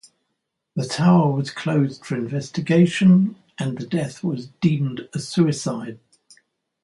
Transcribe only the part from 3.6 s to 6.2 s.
the death was deemed a suicide.